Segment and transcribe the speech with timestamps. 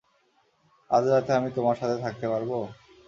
[0.89, 2.57] আজ রাতে আমি তোমার সাথে থাকতে পারবো?